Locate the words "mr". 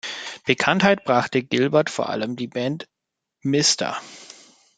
3.43-4.01